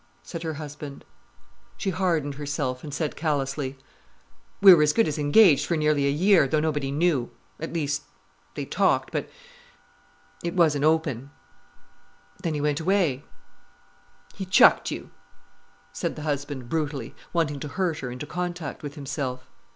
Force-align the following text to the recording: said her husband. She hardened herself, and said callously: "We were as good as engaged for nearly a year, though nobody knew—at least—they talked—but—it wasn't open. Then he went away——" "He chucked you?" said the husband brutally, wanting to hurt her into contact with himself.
said 0.23 0.41
her 0.41 0.55
husband. 0.55 1.05
She 1.77 1.91
hardened 1.91 2.33
herself, 2.33 2.83
and 2.83 2.91
said 2.91 3.15
callously: 3.15 3.77
"We 4.59 4.73
were 4.73 4.81
as 4.81 4.93
good 4.93 5.07
as 5.07 5.19
engaged 5.19 5.67
for 5.67 5.77
nearly 5.77 6.07
a 6.07 6.09
year, 6.09 6.47
though 6.47 6.59
nobody 6.59 6.89
knew—at 6.89 7.71
least—they 7.71 8.65
talked—but—it 8.65 10.55
wasn't 10.55 10.85
open. 10.85 11.29
Then 12.41 12.55
he 12.55 12.61
went 12.61 12.79
away——" 12.79 13.23
"He 14.33 14.45
chucked 14.47 14.89
you?" 14.89 15.11
said 15.93 16.15
the 16.15 16.23
husband 16.23 16.67
brutally, 16.67 17.13
wanting 17.31 17.59
to 17.59 17.67
hurt 17.67 17.99
her 17.99 18.09
into 18.09 18.25
contact 18.25 18.81
with 18.81 18.95
himself. 18.95 19.47